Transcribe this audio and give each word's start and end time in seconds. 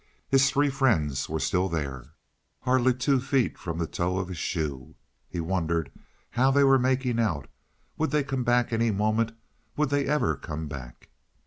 His 0.29 0.49
three 0.49 0.71
friends 0.71 1.29
were 1.29 1.39
still 1.39 1.69
there, 1.69 2.13
hardly 2.61 2.91
two 2.91 3.19
feet 3.19 3.55
from 3.59 3.77
the 3.77 3.85
toe 3.85 4.17
of 4.17 4.29
his 4.29 4.37
shoe. 4.39 4.95
He 5.29 5.39
wondered 5.39 5.91
how 6.31 6.49
they 6.49 6.63
were 6.63 6.79
making 6.79 7.19
out. 7.19 7.47
Would 7.99 8.09
they 8.09 8.23
come 8.23 8.43
back 8.43 8.73
any 8.73 8.89
moment? 8.89 9.33
Would 9.77 9.91
they 9.91 10.07
ever 10.07 10.35
come 10.37 10.67
back? 10.67 11.09